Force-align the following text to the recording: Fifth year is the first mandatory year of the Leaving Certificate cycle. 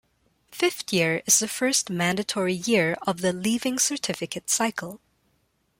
Fifth 0.51 0.91
year 0.91 1.21
is 1.27 1.37
the 1.37 1.47
first 1.47 1.91
mandatory 1.91 2.55
year 2.55 2.97
of 3.05 3.21
the 3.21 3.31
Leaving 3.31 3.77
Certificate 3.77 4.49
cycle. 4.49 4.99